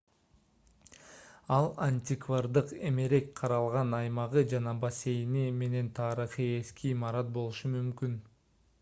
ал 1.57 1.67
антиквардык 1.87 2.71
эмерек 2.89 3.29
каралган 3.41 3.93
аймагы 3.99 4.43
жана 4.55 4.75
бассейни 4.87 5.45
менен 5.61 5.95
тарыхый 6.01 6.53
эски 6.65 6.95
имарат 6.97 7.33
болушу 7.37 7.77
мүмкүн 7.77 8.21